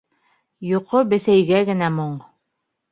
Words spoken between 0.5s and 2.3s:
Йоҡо бесәйгә генә моң.